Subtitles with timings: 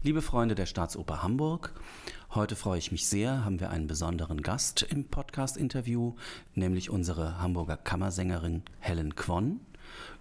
[0.00, 1.72] Liebe Freunde der Staatsoper Hamburg,
[2.30, 6.14] heute freue ich mich sehr, haben wir einen besonderen Gast im Podcast-Interview,
[6.54, 9.58] nämlich unsere Hamburger Kammersängerin Helen Quon.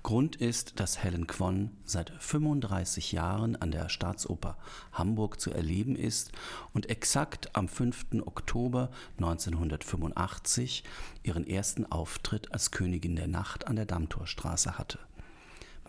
[0.01, 4.57] Grund ist, dass Helen Quon seit 35 Jahren an der Staatsoper
[4.93, 6.31] Hamburg zu erleben ist
[6.73, 8.23] und exakt am 5.
[8.25, 8.89] Oktober
[9.19, 10.83] 1985
[11.21, 14.97] ihren ersten Auftritt als Königin der Nacht an der Dammtorstraße hatte.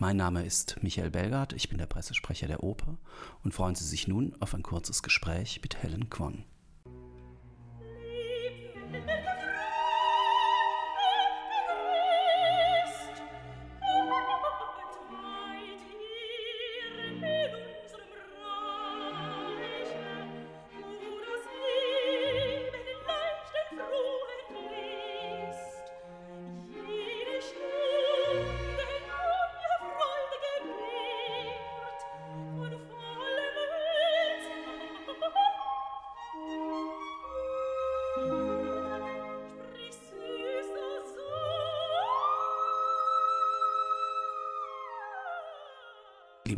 [0.01, 2.97] Mein Name ist Michael Belgard, ich bin der Pressesprecher der Oper
[3.43, 6.45] und freuen Sie sich nun auf ein kurzes Gespräch mit Helen Quon.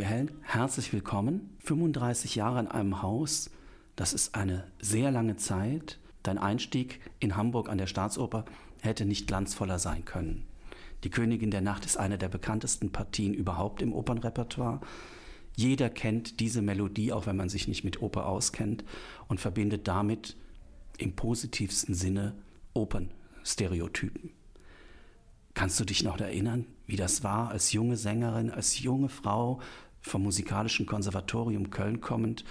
[0.01, 1.55] Liebe Helen, herzlich willkommen.
[1.59, 3.51] 35 Jahre in einem Haus,
[3.95, 5.99] das ist eine sehr lange Zeit.
[6.23, 8.45] Dein Einstieg in Hamburg an der Staatsoper
[8.81, 10.47] hätte nicht glanzvoller sein können.
[11.03, 14.81] Die Königin der Nacht ist eine der bekanntesten Partien überhaupt im Opernrepertoire.
[15.55, 18.83] Jeder kennt diese Melodie, auch wenn man sich nicht mit Oper auskennt,
[19.27, 20.35] und verbindet damit
[20.97, 22.33] im positivsten Sinne
[22.73, 24.31] Opernstereotypen.
[25.53, 29.59] Kannst du dich noch erinnern, wie das war, als junge Sängerin, als junge Frau
[30.01, 32.43] vom Musikalischen Konservatorium Köln kommend,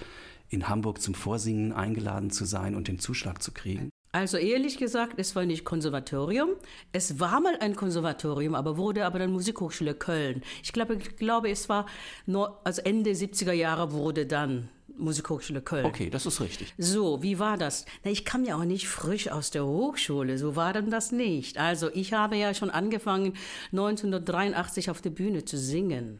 [0.49, 3.89] in Hamburg zum Vorsingen eingeladen zu sein und den Zuschlag zu kriegen?
[4.13, 6.49] Also ehrlich gesagt, es war nicht Konservatorium.
[6.91, 10.41] Es war mal ein Konservatorium, aber wurde aber dann Musikhochschule Köln.
[10.63, 11.85] Ich glaube, ich glaube es war
[12.25, 15.85] nur, also Ende 70er Jahre wurde dann Musikhochschule Köln.
[15.85, 16.73] Okay, das ist richtig.
[16.77, 17.85] So, wie war das?
[18.03, 21.57] Na, ich kam ja auch nicht frisch aus der Hochschule, so war dann das nicht.
[21.57, 23.33] Also ich habe ja schon angefangen,
[23.71, 26.19] 1983 auf der Bühne zu singen.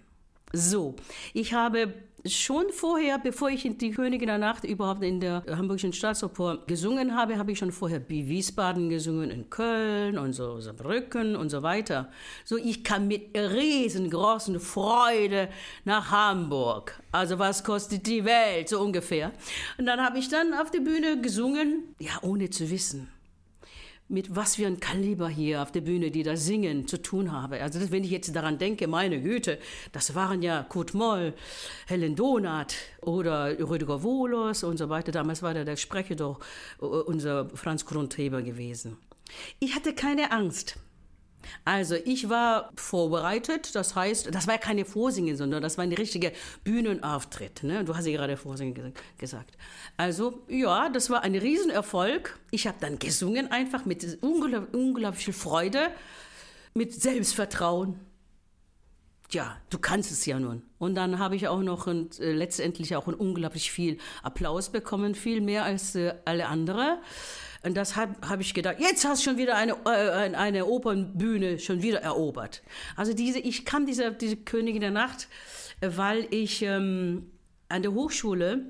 [0.53, 0.95] So,
[1.33, 1.93] ich habe
[2.25, 7.37] schon vorher, bevor ich die Königin der Nacht überhaupt in der Hamburgischen Staatsoper gesungen habe,
[7.37, 12.11] habe ich schon vorher bei Wiesbaden gesungen, in Köln und so Saarbrücken und so weiter.
[12.43, 15.49] So, ich kam mit riesengroßen Freude
[15.85, 17.01] nach Hamburg.
[17.11, 19.31] Also was kostet die Welt, so ungefähr.
[19.77, 23.09] Und dann habe ich dann auf der Bühne gesungen, ja, ohne zu wissen
[24.11, 27.61] mit was für ein Kaliber hier auf der Bühne, die da singen, zu tun habe.
[27.61, 29.57] Also wenn ich jetzt daran denke, meine Güte,
[29.91, 31.33] das waren ja Kurt Moll,
[31.87, 35.11] Helen Donat oder Rüdiger Wohlers und so weiter.
[35.11, 36.39] Damals war der, der Sprecher doch
[36.81, 38.97] äh, unser Franz Grundheber gewesen.
[39.59, 40.77] Ich hatte keine Angst.
[41.65, 45.93] Also ich war vorbereitet, das heißt, das war ja keine Vorsingen, sondern das war ein
[45.93, 46.31] richtiger
[46.63, 47.63] Bühnenauftritt.
[47.63, 47.83] Ne?
[47.83, 49.57] Du hast ja gerade Vorsingen gesagt.
[49.97, 52.39] Also ja, das war ein Riesenerfolg.
[52.51, 55.89] Ich habe dann gesungen einfach mit unglaublich, viel Freude,
[56.73, 57.99] mit Selbstvertrauen.
[59.31, 60.61] Ja, du kannst es ja nun.
[60.77, 65.39] Und dann habe ich auch noch ein, äh, letztendlich auch unglaublich viel Applaus bekommen, viel
[65.39, 66.97] mehr als äh, alle anderen.
[67.63, 71.59] Und das habe hab ich gedacht, jetzt hast du schon wieder eine, äh, eine Opernbühne
[71.59, 72.63] schon wieder erobert.
[72.95, 75.27] Also diese, ich kann diese, diese Königin der Nacht,
[75.79, 77.31] weil ich ähm,
[77.69, 78.65] an der Hochschule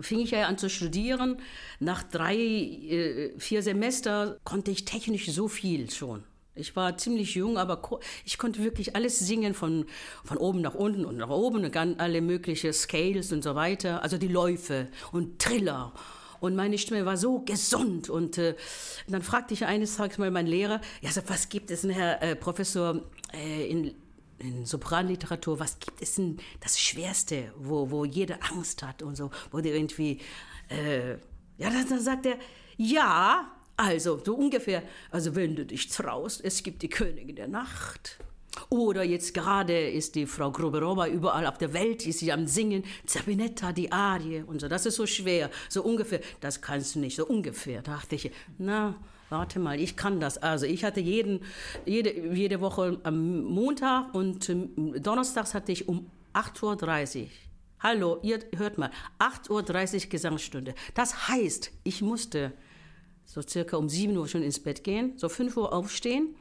[0.00, 1.36] fing ich ja an zu studieren.
[1.78, 6.24] Nach drei, äh, vier Semester konnte ich technisch so viel schon.
[6.54, 9.86] Ich war ziemlich jung, aber ich konnte wirklich alles singen, von,
[10.22, 14.02] von oben nach unten und nach oben und alle möglichen Scales und so weiter.
[14.02, 15.94] Also die Läufe und Triller
[16.42, 18.10] und meine Stimme war so gesund.
[18.10, 18.56] Und äh,
[19.06, 22.20] dann fragte ich eines Tages mal meinen Lehrer, ja, so, was gibt es denn, Herr
[22.20, 23.00] äh, Professor,
[23.32, 23.94] äh, in,
[24.38, 29.30] in Sopranliteratur, was gibt es denn das Schwerste, wo, wo jeder Angst hat und so,
[29.52, 30.20] wo der irgendwie,
[30.68, 32.36] äh, ja, dann, dann sagt er,
[32.76, 34.82] ja, also so ungefähr,
[35.12, 38.18] also wenn du dich traust, es gibt die Königin der Nacht.
[38.68, 42.84] Oder jetzt gerade ist die Frau Gruberova überall auf der Welt, ist sie am Singen,
[43.06, 44.68] Zabinetta, die Arie und so.
[44.68, 46.20] Das ist so schwer, so ungefähr.
[46.40, 47.82] Das kannst du nicht, so ungefähr.
[47.82, 48.96] Da dachte ich, na,
[49.30, 50.38] warte mal, ich kann das.
[50.38, 51.40] Also ich hatte jeden,
[51.86, 57.28] jede, jede Woche am Montag und ähm, Donnerstags hatte ich um 8.30 Uhr
[57.80, 60.74] Hallo, ihr hört mal, 8.30 Uhr Gesangsstunde.
[60.94, 62.52] Das heißt, ich musste
[63.24, 66.34] so circa um 7 Uhr schon ins Bett gehen, so 5 Uhr aufstehen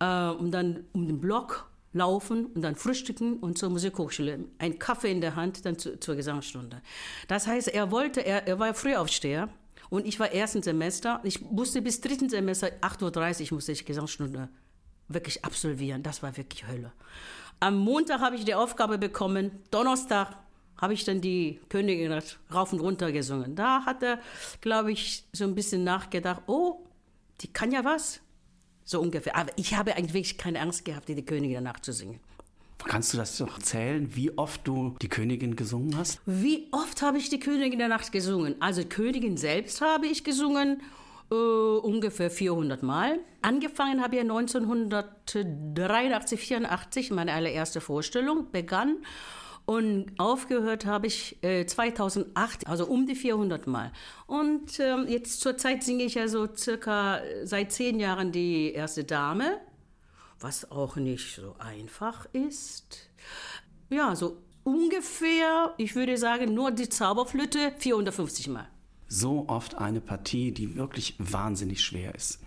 [0.00, 4.44] äh, und dann um den Block laufen und dann frühstücken und zur Musikhochschule.
[4.58, 6.82] Ein Kaffee in der Hand, dann zu, zur Gesangsstunde.
[7.28, 9.48] Das heißt, er wollte, er, er war Frühaufsteher
[9.88, 11.20] und ich war ersten Semester.
[11.24, 14.48] Ich musste bis dritten Semester, 8.30 Uhr musste ich Gesangsstunde
[15.08, 16.02] wirklich absolvieren.
[16.02, 16.92] Das war wirklich Hölle.
[17.58, 20.36] Am Montag habe ich die Aufgabe bekommen, Donnerstag
[20.78, 23.54] habe ich dann die Königin rauf und runter gesungen.
[23.54, 24.18] Da hat er,
[24.62, 26.86] glaube ich, so ein bisschen nachgedacht, oh,
[27.42, 28.20] die kann ja was.
[28.90, 29.36] So ungefähr.
[29.36, 32.18] Aber ich habe eigentlich wirklich keine Angst gehabt, die Königin nachzusingen.
[32.78, 36.20] Kannst du das noch zählen, wie oft du die Königin gesungen hast?
[36.26, 38.56] Wie oft habe ich die Königin der Nacht gesungen?
[38.58, 40.82] Also Königin selbst habe ich gesungen
[41.30, 43.20] äh, ungefähr 400 Mal.
[43.42, 48.96] Angefangen habe ich 1983, 84, meine allererste Vorstellung begann.
[49.70, 53.92] Und aufgehört habe ich äh, 2008, also um die 400 Mal.
[54.26, 59.60] Und ähm, jetzt zurzeit singe ich ja so circa seit zehn Jahren die erste Dame
[60.40, 63.10] was auch nicht so einfach ist.
[63.90, 68.66] Ja, so ungefähr, ich würde sagen, nur die Zauberflöte 450 Mal.
[69.08, 72.40] So oft eine Partie, die wirklich wahnsinnig schwer ist.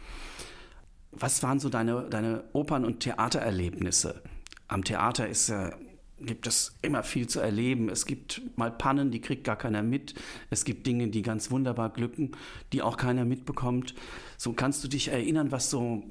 [1.12, 4.24] Was waren so deine, deine Opern- und Theatererlebnisse?
[4.68, 5.72] Am Theater ist äh,
[6.19, 7.89] gibt es immer viel zu erleben.
[7.89, 10.13] Es gibt mal Pannen, die kriegt gar keiner mit.
[10.50, 12.31] Es gibt Dinge, die ganz wunderbar glücken,
[12.71, 13.94] die auch keiner mitbekommt.
[14.38, 16.04] So kannst du dich erinnern, was so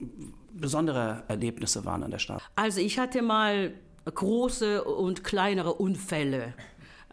[0.52, 2.42] besondere Erlebnisse waren an der Stadt?
[2.56, 6.54] Also ich hatte mal große und kleinere Unfälle.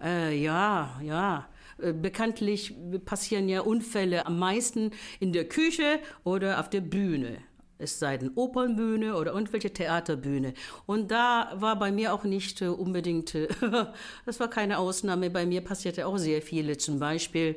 [0.02, 1.48] Äh, ja, ja.
[1.78, 2.76] Äh, bekanntlich
[3.06, 7.38] passieren ja Unfälle am meisten in der Küche oder auf der Bühne
[7.80, 10.54] es sei denn Opernbühne oder irgendwelche Theaterbühne.
[10.86, 13.48] Und da war bei mir auch nicht äh, unbedingt, äh,
[14.26, 16.78] das war keine Ausnahme, bei mir passierte auch sehr viele.
[16.78, 17.56] Zum Beispiel,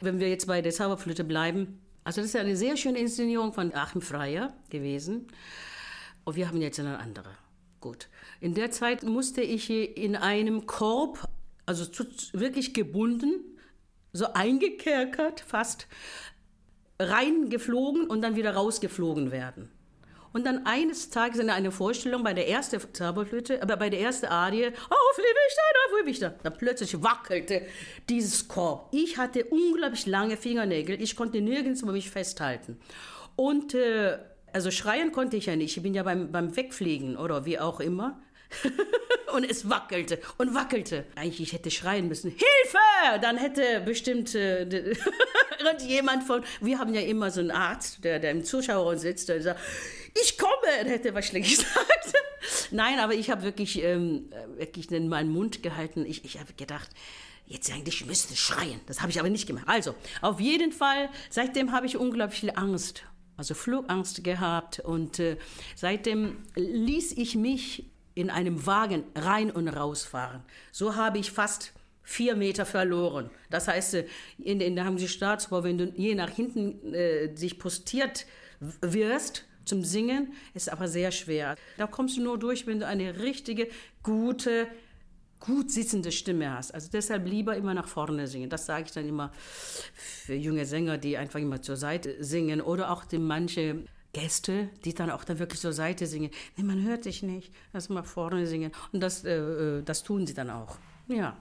[0.00, 3.74] wenn wir jetzt bei der Zauberflöte bleiben, also das ist eine sehr schöne Inszenierung von
[3.74, 5.26] Achim Freier gewesen.
[6.24, 7.30] Und wir haben jetzt eine andere.
[7.80, 8.08] Gut.
[8.40, 11.28] In der Zeit musste ich in einem Korb,
[11.66, 11.84] also
[12.32, 13.52] wirklich gebunden,
[14.12, 15.88] so eingekerkert fast,
[17.10, 19.70] reingeflogen und dann wieder rausgeflogen werden.
[20.32, 24.26] Und dann eines Tages in einer Vorstellung bei der ersten Zauberflöte, aber bei der ersten
[24.26, 27.62] Arie, auf Liebigstein, auf Liebigstein, da plötzlich wackelte
[28.08, 28.88] dieses Korb.
[28.92, 32.78] Ich hatte unglaublich lange Fingernägel, ich konnte nirgends mich festhalten.
[33.36, 34.18] Und äh,
[34.52, 37.80] also schreien konnte ich ja nicht, ich bin ja beim, beim Wegfliegen oder wie auch
[37.80, 38.20] immer.
[39.34, 41.04] und es wackelte und wackelte.
[41.14, 43.20] Eigentlich ich hätte schreien müssen, Hilfe!
[43.20, 44.94] Dann hätte bestimmt äh,
[45.58, 49.42] irgendjemand von, wir haben ja immer so einen Arzt, der, der im Zuschauer sitzt, der
[49.42, 49.60] sagt,
[50.20, 52.12] ich komme, er hätte was schlecht gesagt.
[52.70, 56.04] Nein, aber ich habe wirklich, ähm, wirklich in meinen Mund gehalten.
[56.06, 56.90] Ich, ich habe gedacht,
[57.46, 58.80] jetzt eigentlich müsste schreien.
[58.86, 59.66] Das habe ich aber nicht gemacht.
[59.68, 63.04] Also, auf jeden Fall, seitdem habe ich unglaublich viel Angst.
[63.36, 65.38] Also Flugangst gehabt und äh,
[65.74, 70.42] seitdem ließ ich mich in einem Wagen rein und rausfahren.
[70.70, 71.72] So habe ich fast
[72.02, 73.30] vier Meter verloren.
[73.50, 73.94] Das heißt,
[74.38, 78.26] in, in haben sie Staatsbau, wenn du je nach hinten äh, sich postiert
[78.80, 81.56] wirst zum Singen, ist aber sehr schwer.
[81.78, 83.68] Da kommst du nur durch, wenn du eine richtige,
[84.02, 84.66] gute,
[85.38, 86.74] gut sitzende Stimme hast.
[86.74, 88.50] Also deshalb lieber immer nach vorne singen.
[88.50, 89.32] Das sage ich dann immer
[89.94, 94.94] für junge Sänger, die einfach immer zur Seite singen oder auch die manche Gäste, die
[94.94, 96.30] dann auch dann wirklich zur Seite singen.
[96.56, 97.52] Nee, man hört dich nicht.
[97.72, 98.72] Lass mal vorne singen.
[98.92, 100.76] Und das, äh, äh das tun sie dann auch.
[101.08, 101.36] Ja.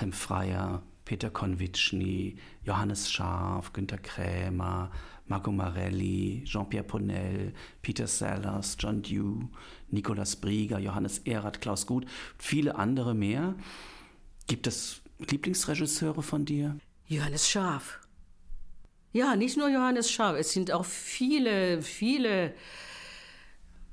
[0.00, 4.90] Achim Freier, Peter Konvitschny, Johannes Scharf, Günter Krämer,
[5.26, 7.52] Marco Marelli, Jean-Pierre Ponel,
[7.82, 9.50] Peter Sellers, John Dew,
[9.90, 12.06] Nicolas Brieger, Johannes Erath, Klaus Gut,
[12.38, 13.56] viele andere mehr.
[14.46, 16.78] Gibt es Lieblingsregisseure von dir?
[17.06, 18.00] Johannes Scharf.
[19.12, 22.54] Ja, nicht nur Johannes Scharf, es sind auch viele, viele.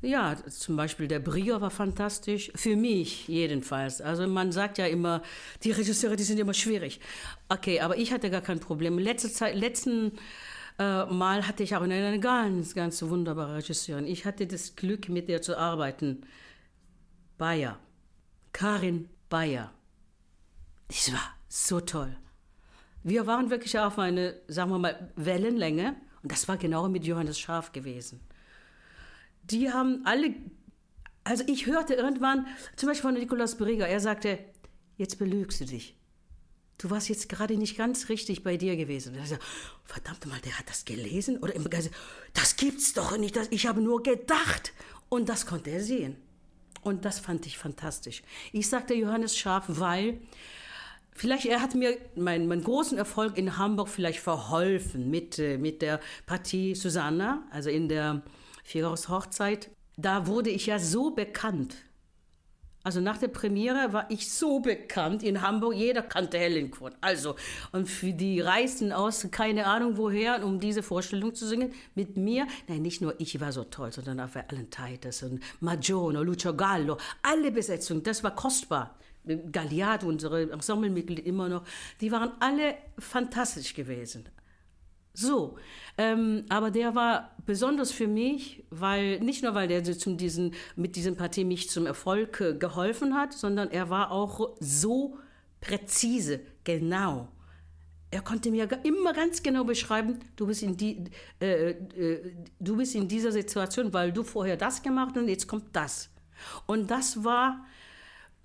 [0.02, 4.00] Ja, zum Beispiel der Brieger war fantastisch, für mich jedenfalls.
[4.00, 5.24] Also man sagt ja immer,
[5.64, 7.00] die Regisseure, die sind immer schwierig.
[7.50, 9.00] Okay, aber ich hatte gar kein Problem.
[9.00, 10.12] Letzte Zeit, letzten
[10.78, 14.06] äh, Mal hatte ich auch eine ganz, ganz wunderbare Regisseurin.
[14.06, 16.22] Ich hatte das Glück, mit ihr zu arbeiten.
[17.40, 17.80] Bayer.
[18.54, 19.72] Karin Bayer.
[20.90, 22.16] Das war so toll.
[23.04, 25.96] Wir waren wirklich auf eine, sagen wir mal, Wellenlänge.
[26.22, 28.20] Und das war genau mit Johannes Schaf gewesen.
[29.50, 30.36] Die haben alle,
[31.24, 34.40] also ich hörte irgendwann, zum Beispiel von Nikolaus Brieger, er sagte,
[34.98, 35.96] jetzt belügst du dich.
[36.78, 39.14] Du warst jetzt gerade nicht ganz richtig bei dir gewesen.
[39.14, 39.46] Und er sagte,
[39.84, 41.40] verdammt mal, der hat das gelesen?
[41.40, 41.90] Oder im Geist,
[42.34, 43.36] das gibt's doch nicht.
[43.50, 44.74] Ich habe nur gedacht.
[45.10, 46.18] Und das konnte er sehen.
[46.84, 48.22] Und das fand ich fantastisch.
[48.52, 50.20] Ich sagte Johannes Schaf, weil
[51.18, 55.82] Vielleicht er hat mir meinen, meinen großen Erfolg in Hamburg vielleicht verholfen mit, äh, mit
[55.82, 58.22] der Partie Susanna, also in der
[58.68, 59.70] Figaros Hochzeit.
[59.96, 61.78] Da wurde ich ja so bekannt.
[62.84, 66.94] Also nach der Premiere war ich so bekannt in Hamburg, jeder kannte Helen Quinn.
[67.00, 67.36] Also,
[67.72, 72.46] und für die reisten aus, keine Ahnung woher, um diese Vorstellung zu singen, mit mir,
[72.68, 76.98] nein, nicht nur ich war so toll, sondern auch Alan Titus und Magione, Lucio Gallo,
[77.24, 78.98] alle Besetzungen, das war kostbar.
[79.52, 81.64] Galliard, unsere Ensemblemitglieder immer noch,
[82.02, 84.26] die waren alle fantastisch gewesen.
[85.20, 85.58] So,
[85.98, 91.16] ähm, aber der war besonders für mich, weil nicht nur weil der diesen, mit diesem
[91.16, 95.18] Partie mich zum Erfolg äh, geholfen hat, sondern er war auch so
[95.60, 97.30] präzise, genau.
[98.12, 101.06] Er konnte mir immer ganz genau beschreiben, du bist in die,
[101.42, 105.76] äh, äh, du bist in dieser Situation, weil du vorher das gemacht und jetzt kommt
[105.76, 106.12] das.
[106.68, 107.66] Und das war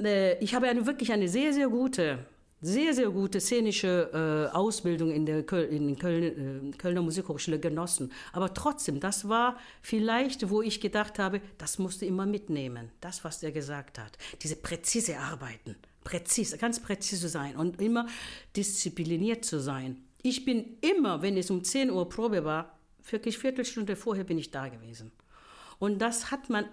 [0.01, 2.27] äh, ich habe eine, wirklich eine sehr, sehr gute,
[2.63, 8.13] sehr, sehr gute szenische äh, Ausbildung in der Köl in Köln, äh, Kölner Musikhochschule genossen.
[8.33, 12.91] Aber trotzdem, das war vielleicht, wo ich gedacht habe, das musst du immer mitnehmen.
[13.01, 14.17] Das, was der gesagt hat.
[14.43, 15.75] Diese präzise Arbeiten.
[16.05, 18.07] Präzise, ganz präzise sein und immer
[18.57, 20.05] diszipliniert zu sein.
[20.23, 22.79] Ich bin immer, wenn es um 10 Uhr Probe war,
[23.11, 25.11] wirklich Viertelstunde vorher bin ich da gewesen.
[25.79, 26.67] Und das hat man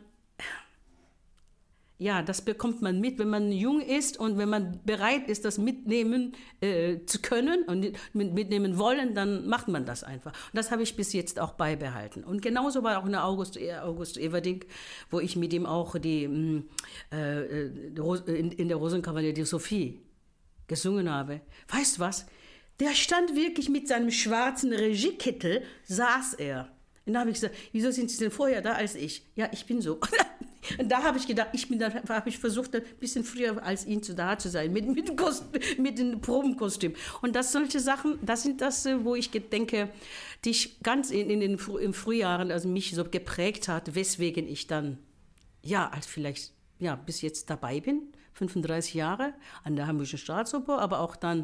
[2.02, 5.58] ja, das bekommt man mit, wenn man jung ist und wenn man bereit ist, das
[5.58, 10.32] mitnehmen äh, zu können und mitnehmen wollen, dann macht man das einfach.
[10.32, 12.24] Und das habe ich bis jetzt auch beibehalten.
[12.24, 14.64] Und genauso war auch in August, August Everding,
[15.10, 16.70] wo ich mit ihm auch die, mm,
[17.12, 20.00] äh, in, in der Rosenkavalier die Sophie
[20.68, 21.42] gesungen habe.
[21.68, 22.28] Weißt du was?
[22.80, 26.72] Der stand wirklich mit seinem schwarzen Regiekittel, saß er.
[27.06, 29.26] Und da habe ich gesagt, wieso sind Sie denn vorher da als ich?
[29.36, 30.00] Ja, ich bin so.
[30.78, 33.86] Und da habe ich gedacht, ich bin, da habe ich versucht, ein bisschen früher als
[33.86, 36.94] ihn zu da zu sein, mit, mit, Kostüm, mit dem Probenkostüm.
[37.22, 39.90] Und das solche Sachen, das sind das, äh, wo ich denke,
[40.46, 44.68] die ich ganz in, in den im Frühjahren, also mich so geprägt hat, weswegen ich
[44.68, 44.98] dann,
[45.64, 48.14] ja, als vielleicht, ja, bis jetzt dabei bin.
[48.34, 51.44] 35 Jahre an der Hamburgischen Staatsoper, aber auch dann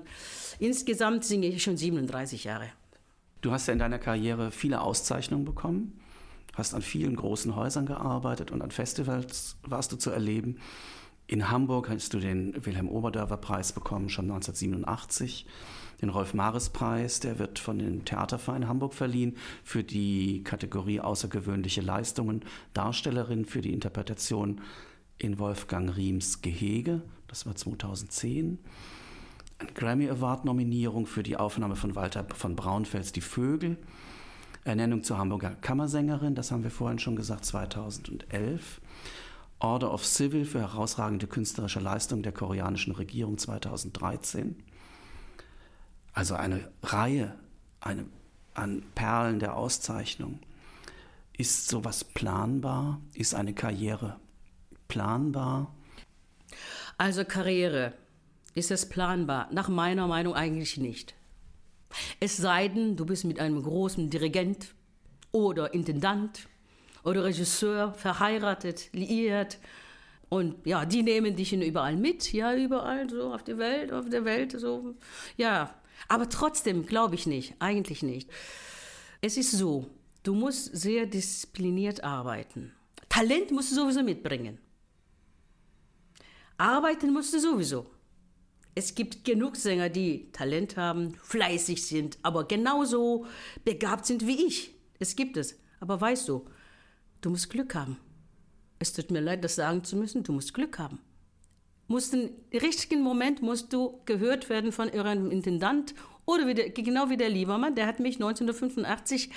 [0.60, 2.70] insgesamt singe ich schon 37 Jahre.
[3.42, 6.00] Du hast ja in deiner Karriere viele Auszeichnungen bekommen
[6.56, 10.58] hast an vielen großen Häusern gearbeitet und an Festivals warst du zu erleben.
[11.28, 15.46] In Hamburg hast du den Wilhelm Oberdörfer Preis bekommen, schon 1987.
[16.02, 22.44] Den Rolf-Mares-Preis, der wird von dem Theaterverein Hamburg verliehen für die Kategorie außergewöhnliche Leistungen,
[22.74, 24.62] Darstellerin für die Interpretation
[25.18, 28.60] in Wolfgang Riems Gehege, das war 2010.
[29.58, 33.78] Ein Grammy Award-Nominierung für die Aufnahme von Walter von Braunfels Die Vögel
[34.66, 38.82] Ernennung zur Hamburger Kammersängerin, das haben wir vorhin schon gesagt, 2011.
[39.60, 44.62] Order of Civil für herausragende künstlerische Leistung der koreanischen Regierung 2013.
[46.14, 47.36] Also eine Reihe
[47.80, 48.06] eine,
[48.56, 50.40] an Perlen der Auszeichnung.
[51.38, 53.00] Ist sowas planbar?
[53.14, 54.20] Ist eine Karriere
[54.88, 55.74] planbar?
[56.98, 57.94] Also Karriere,
[58.56, 59.48] ist es planbar?
[59.52, 61.14] Nach meiner Meinung eigentlich nicht.
[62.20, 64.74] Es sei denn, du bist mit einem großen Dirigent
[65.32, 66.48] oder Intendant
[67.04, 69.60] oder Regisseur verheiratet, liiert.
[70.30, 74.26] Und ja, die nehmen dich überall mit, ja, überall so auf der Welt, auf der
[74.26, 74.96] Welt, so.
[75.38, 75.76] Ja,
[76.08, 78.30] aber trotzdem glaube ich nicht, eigentlich nicht.
[79.22, 79.88] Es ist so,
[80.24, 82.74] du musst sehr diszipliniert arbeiten.
[83.08, 84.58] Talent musst du sowieso mitbringen.
[86.58, 87.86] Arbeiten musst du sowieso.
[88.78, 93.26] Es gibt genug Sänger, die Talent haben, fleißig sind, aber genauso
[93.64, 94.76] begabt sind wie ich.
[95.00, 95.58] Es gibt es.
[95.80, 96.46] Aber weißt du,
[97.22, 97.98] du musst Glück haben.
[98.78, 101.00] Es tut mir leid, das sagen zu müssen, du musst Glück haben.
[101.88, 107.10] Musst im richtigen Moment musst du gehört werden von ihrem Intendant oder wie der, genau
[107.10, 109.30] wie der Liebermann, der hat mich 1985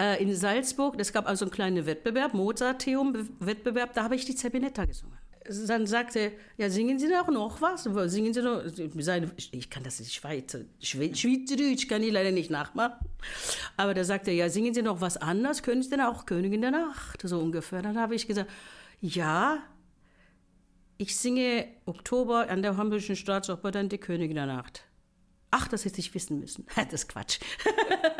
[0.00, 4.86] äh, in Salzburg, es gab also einen kleinen Wettbewerb, Mozarteum-Wettbewerb, da habe ich die Zerbinetta
[4.86, 5.18] gesungen
[5.66, 7.84] dann sagte ja, singen Sie doch noch was?
[7.84, 8.62] Singen Sie noch,
[9.52, 13.06] ich kann das nicht Schweizer, Schweizerdeutsch kann ich leider nicht nachmachen.
[13.76, 16.62] Aber da sagte er, ja, singen Sie noch was anderes, können Sie denn auch Königin
[16.62, 17.82] der Nacht, so ungefähr.
[17.82, 18.50] Dann habe ich gesagt,
[19.00, 19.58] ja,
[20.96, 24.84] ich singe Oktober an der Hamburgischen Staatsoper dann die Königin der Nacht.
[25.56, 26.66] Ach, das hätte ich wissen müssen.
[26.74, 27.38] Das ist Quatsch.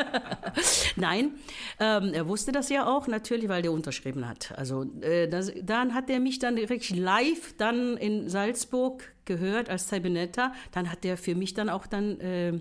[0.96, 1.32] Nein,
[1.80, 4.56] ähm, er wusste das ja auch natürlich, weil der unterschrieben hat.
[4.56, 9.88] Also äh, das, dann hat er mich dann wirklich live dann in Salzburg gehört als
[9.88, 10.52] Sabinetta.
[10.70, 12.60] Dann hat er für mich dann auch dann äh, äh,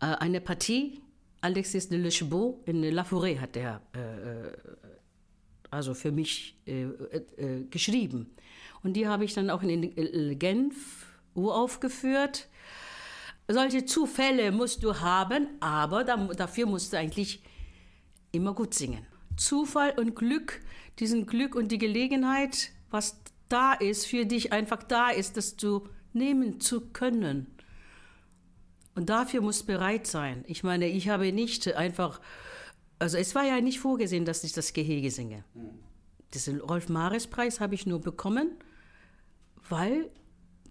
[0.00, 1.02] eine Partie
[1.42, 4.52] Alexis de Le Chebeau in La Forêt hat er äh, äh,
[5.70, 6.86] also für mich äh,
[7.68, 8.30] geschrieben.
[8.82, 12.48] Und die habe ich dann auch in Genf uraufgeführt
[13.48, 17.42] solche Zufälle musst du haben, aber dafür musst du eigentlich
[18.32, 19.06] immer gut singen.
[19.36, 20.60] Zufall und Glück,
[20.98, 25.88] diesen Glück und die Gelegenheit, was da ist, für dich einfach da ist, das du
[26.12, 27.46] nehmen zu können.
[28.94, 30.44] Und dafür musst du bereit sein.
[30.48, 32.20] Ich meine, ich habe nicht einfach,
[32.98, 35.44] also es war ja nicht vorgesehen, dass ich das Gehege singe.
[36.32, 38.50] Diesen Rolf-Mares-Preis habe ich nur bekommen,
[39.68, 40.10] weil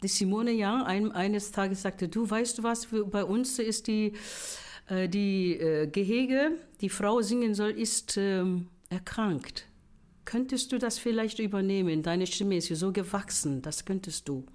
[0.05, 4.13] die Simone Young ein, eines Tages sagte, du weißt du was, bei uns ist die,
[4.87, 8.43] äh, die äh, Gehege, die Frau singen soll, ist äh,
[8.89, 9.65] erkrankt.
[10.23, 12.03] Könntest du das vielleicht übernehmen?
[12.03, 14.45] Deine Stimme ist ja so gewachsen, das könntest du.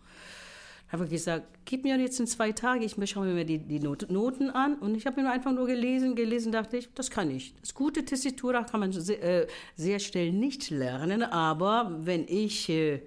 [0.87, 4.51] Ich habe gesagt, gib mir jetzt in zwei Tagen, ich schaue mir die, die Noten
[4.51, 7.55] an und ich habe mir einfach nur gelesen, gelesen, dachte ich, das kann ich.
[7.61, 13.03] Das gute Tessitura kann man sehr, äh, sehr schnell nicht lernen, aber wenn ich äh,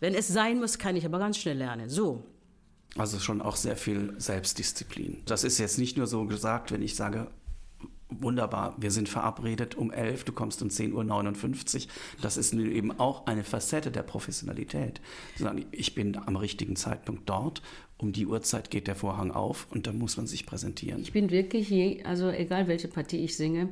[0.00, 1.88] wenn es sein muss, kann ich aber ganz schnell lernen.
[1.88, 2.22] So.
[2.96, 5.22] Also schon auch sehr viel Selbstdisziplin.
[5.26, 7.28] Das ist jetzt nicht nur so gesagt, wenn ich sage,
[8.08, 11.92] wunderbar, wir sind verabredet um 11, du kommst um 10.59 Uhr.
[12.22, 15.00] Das ist eben auch eine Facette der Professionalität.
[15.70, 17.62] Ich bin am richtigen Zeitpunkt dort,
[17.98, 21.02] um die Uhrzeit geht der Vorhang auf und dann muss man sich präsentieren.
[21.02, 23.68] Ich bin wirklich, je, also egal welche Partie ich singe,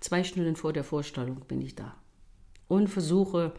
[0.00, 1.94] zwei Stunden vor der Vorstellung bin ich da
[2.68, 3.52] und versuche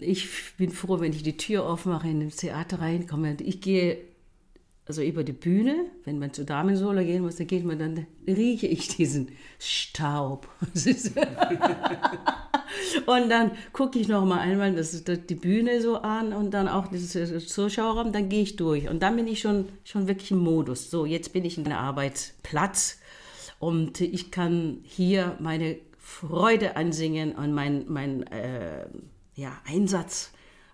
[0.00, 3.36] ich bin froh, wenn ich die Tür aufmache, in das Theater reinkomme.
[3.40, 3.98] Ich gehe
[4.90, 8.66] also über die Bühne, wenn man zur Damensolo gehen muss, dann geht man, dann rieche
[8.66, 9.28] ich diesen
[9.60, 10.48] Staub.
[13.06, 16.66] und dann gucke ich noch mal einmal das, das, die Bühne so an und dann
[16.66, 17.12] auch das
[17.46, 18.88] Zuschauerraum, dann gehe ich durch.
[18.88, 20.90] Und dann bin ich schon, schon wirklich im Modus.
[20.90, 22.98] So, jetzt bin ich in der Arbeitsplatz
[23.60, 28.86] und ich kann hier meine Freude ansingen und mein, mein äh,
[29.40, 30.32] ja, Einsatz.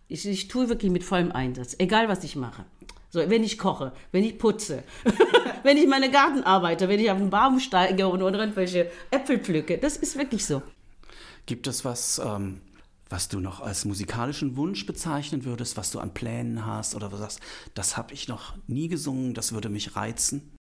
[0.09, 2.65] Ich, ich tue wirklich mit vollem Einsatz, egal was ich mache.
[3.11, 4.83] So, wenn ich koche, wenn ich putze,
[5.63, 9.79] wenn ich meine Garten arbeite, wenn ich auf den Baum steige und irgendwelche Äpfel pflücke.
[9.79, 10.63] Das ist wirklich so.
[11.47, 12.61] Gibt es was, ähm,
[13.09, 17.21] was du noch als musikalischen Wunsch bezeichnen würdest, was du an Plänen hast oder was
[17.21, 17.41] sagst,
[17.75, 20.57] das habe ich noch nie gesungen, das würde mich reizen?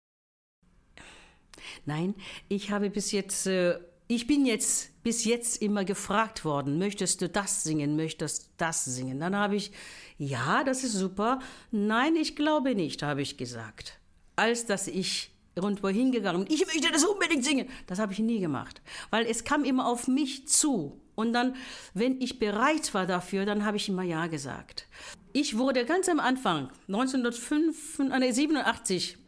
[1.86, 2.16] Nein,
[2.48, 7.28] ich habe bis jetzt äh, ich bin jetzt bis jetzt immer gefragt worden, möchtest du
[7.28, 9.20] das singen, möchtest du das singen?
[9.20, 9.72] Dann habe ich,
[10.18, 11.40] ja, das ist super.
[11.70, 13.98] Nein, ich glaube nicht, habe ich gesagt.
[14.36, 17.68] Als dass ich irgendwo hingegangen bin, ich möchte das unbedingt singen.
[17.86, 20.98] Das habe ich nie gemacht, weil es kam immer auf mich zu.
[21.14, 21.54] Und dann,
[21.94, 24.86] wenn ich bereit war dafür, dann habe ich immer Ja gesagt.
[25.34, 29.18] Ich wurde ganz am Anfang, 1987,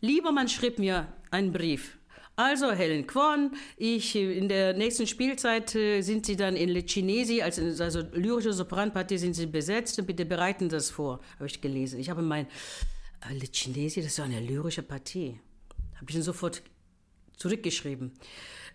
[0.00, 1.98] Liebermann schrieb mir einen Brief.
[2.36, 7.42] Also Helen Kwon, ich in der nächsten Spielzeit äh, sind Sie dann in Le Cinesi,
[7.42, 12.00] als also lyrische Sopranpartie sind Sie besetzt und bitte bereiten das vor, habe ich gelesen.
[12.00, 12.46] Ich habe mein
[13.30, 15.38] äh, Le Cinesi, das ist eine lyrische Partie.
[15.94, 16.62] Habe ich dann sofort
[17.36, 18.12] zurückgeschrieben.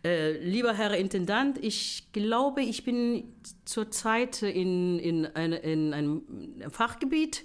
[0.06, 6.22] Äh, lieber Herr Intendant, ich glaube, ich bin zurzeit in, in, eine, in einem
[6.70, 7.44] Fachgebiet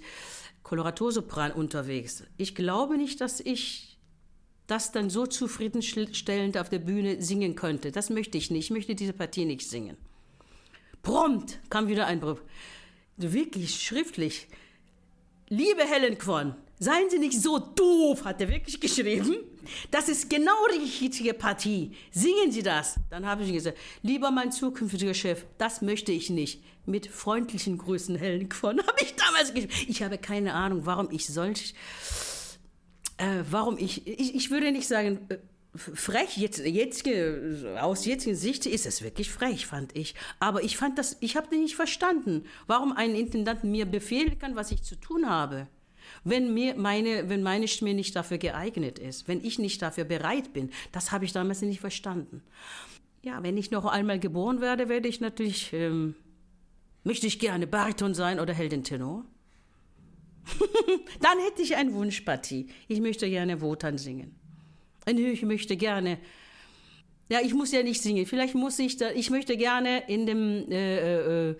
[0.63, 2.23] Koloratursopran unterwegs.
[2.37, 3.94] Ich glaube nicht, dass ich
[4.67, 7.91] das dann so zufriedenstellend auf der Bühne singen könnte.
[7.91, 8.65] Das möchte ich nicht.
[8.65, 9.97] Ich möchte diese Partie nicht singen.
[11.03, 12.41] Prompt kam wieder ein Brief.
[13.17, 14.47] Wirklich schriftlich.
[15.47, 19.37] Liebe Helen Kwon, seien Sie nicht so doof, hat er wirklich geschrieben.
[19.91, 21.91] Das ist genau die richtige Partie.
[22.11, 22.95] Singen Sie das.
[23.11, 26.63] Dann habe ich gesagt, lieber mein zukünftiger Chef, das möchte ich nicht.
[26.87, 29.73] Mit freundlichen Grüßen, Helen Quon, habe ich damals geschrieben.
[29.87, 31.75] Ich habe keine Ahnung, warum ich solch,
[33.17, 35.37] äh, warum ich, ich, ich würde nicht sagen, äh,
[35.73, 37.07] frech, jetzt, jetzt,
[37.79, 40.15] aus jetziger Sicht ist es wirklich frech, fand ich.
[40.39, 44.71] Aber ich fand das, ich habe nicht verstanden, warum ein Intendant mir befehlen kann, was
[44.71, 45.67] ich zu tun habe
[46.23, 50.53] wenn, mir meine, wenn meine Stimme nicht dafür geeignet ist, wenn ich nicht dafür bereit
[50.53, 50.71] bin.
[50.91, 52.41] Das habe ich damals nicht verstanden.
[53.21, 56.15] Ja, wenn ich noch einmal geboren werde, werde ich natürlich, ähm,
[57.03, 59.25] möchte ich gerne Bariton sein oder Heldin Tenor.
[61.21, 62.67] Dann hätte ich eine Wunschpartie.
[62.87, 64.35] Ich möchte gerne Wotan singen.
[65.07, 66.17] Ich möchte gerne,
[67.29, 68.25] ja, ich muss ja nicht singen.
[68.25, 71.55] Vielleicht muss ich da, ich möchte gerne in dem, äh, äh,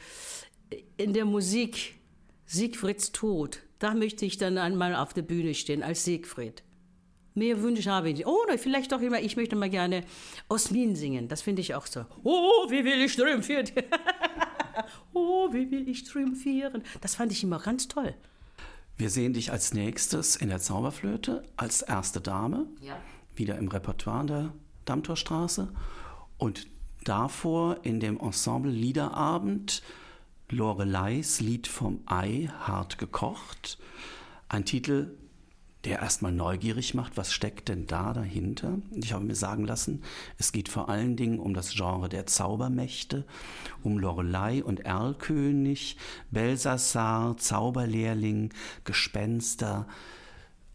[0.98, 1.95] in der Musik
[2.45, 6.63] Siegfrieds Tod da möchte ich dann einmal auf der Bühne stehen als Siegfried.
[7.34, 8.28] Mehr Wünsche habe ich nicht.
[8.28, 10.04] Oh, vielleicht doch immer, ich möchte mal gerne
[10.48, 11.28] Osmin singen.
[11.28, 12.06] Das finde ich auch so.
[12.24, 13.69] Oh, wie will ich triumphieren?
[15.13, 16.84] oh, wie will ich triumphieren?
[17.02, 18.15] Das fand ich immer ganz toll.
[18.98, 22.66] Wir sehen dich als nächstes in der Zauberflöte als erste Dame.
[22.82, 22.98] Ja.
[23.36, 24.54] Wieder im Repertoire der
[24.86, 25.68] Dammtorstraße.
[26.38, 26.68] Und
[27.04, 29.82] davor in dem Ensemble Liederabend
[30.50, 33.78] Loreleis Lied vom Ei hart gekocht.
[34.48, 35.18] Ein Titel,
[35.86, 38.80] der erstmal neugierig macht, was steckt denn da dahinter?
[38.91, 40.02] Ich habe mir sagen lassen,
[40.38, 43.26] es geht vor allen Dingen um das Genre der Zaubermächte,
[43.84, 45.98] um Lorelei und Erlkönig,
[46.32, 48.52] Belsassar, Zauberlehrling,
[48.84, 49.88] Gespenster,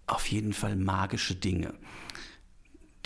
[0.07, 1.75] auf jeden Fall magische Dinge.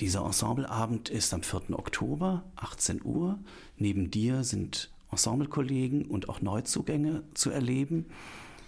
[0.01, 1.79] Dieser Ensembleabend ist am 4.
[1.79, 3.39] Oktober, 18 Uhr.
[3.77, 8.07] Neben dir sind Ensemblekollegen und auch Neuzugänge zu erleben.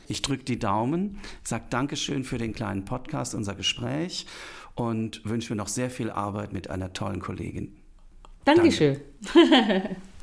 [0.09, 4.27] Ich drücke die Daumen, sage Dankeschön für den kleinen Podcast, unser Gespräch
[4.75, 7.77] und wünsche mir noch sehr viel Arbeit mit einer tollen Kollegin.
[8.45, 9.01] Dankeschön.
[9.35, 9.97] Danke.